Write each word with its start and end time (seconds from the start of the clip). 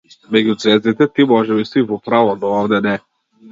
Меѓу 0.35 0.55
ѕвездите 0.61 1.07
ти 1.19 1.27
можеби 1.33 1.67
си 1.73 1.85
во 1.93 2.01
право, 2.09 2.35
но 2.43 2.57
овде 2.65 2.83
не. 2.91 2.99